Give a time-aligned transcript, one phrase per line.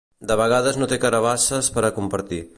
[0.29, 2.43] De vegades no té carabasses per a compartir.